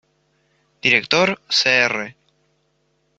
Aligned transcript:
Director: 0.81 1.39
Cr. 1.47 2.13